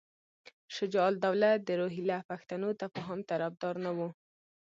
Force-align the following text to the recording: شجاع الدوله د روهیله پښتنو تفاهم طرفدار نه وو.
شجاع 0.75 1.05
الدوله 1.13 1.51
د 1.67 1.69
روهیله 1.81 2.17
پښتنو 2.29 2.69
تفاهم 2.81 3.19
طرفدار 3.29 3.75
نه 3.85 3.91
وو. 3.97 4.09